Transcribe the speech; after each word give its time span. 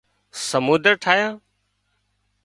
سمنۮر 0.45 0.93
ٺاهيان 1.03 1.35